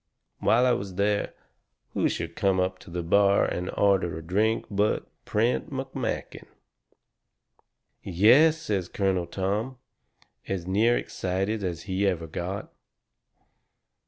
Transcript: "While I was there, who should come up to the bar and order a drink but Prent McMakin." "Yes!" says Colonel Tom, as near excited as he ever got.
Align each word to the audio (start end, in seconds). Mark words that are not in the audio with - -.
"While 0.39 0.65
I 0.65 0.71
was 0.71 0.95
there, 0.95 1.35
who 1.93 2.09
should 2.09 2.35
come 2.35 2.59
up 2.59 2.79
to 2.79 2.89
the 2.89 3.03
bar 3.03 3.45
and 3.45 3.69
order 3.77 4.17
a 4.17 4.23
drink 4.23 4.65
but 4.71 5.05
Prent 5.25 5.69
McMakin." 5.69 6.47
"Yes!" 8.01 8.57
says 8.59 8.89
Colonel 8.89 9.27
Tom, 9.27 9.77
as 10.47 10.65
near 10.65 10.97
excited 10.97 11.63
as 11.63 11.83
he 11.83 12.07
ever 12.07 12.25
got. 12.25 12.73